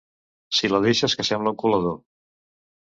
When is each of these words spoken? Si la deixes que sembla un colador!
Si 0.59 0.69
la 0.71 0.79
deixes 0.87 1.17
que 1.21 1.27
sembla 1.31 1.55
un 1.55 1.61
colador! 1.67 2.05